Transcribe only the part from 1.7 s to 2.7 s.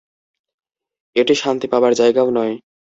পাবার জায়গাও নয়।